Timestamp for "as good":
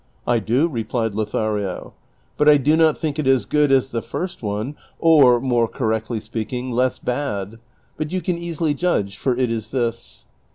3.27-3.71